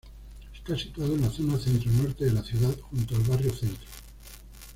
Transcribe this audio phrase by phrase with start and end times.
[0.55, 3.87] Está situado en la zona centro-norte de la ciudad, junto al Barrio Centro.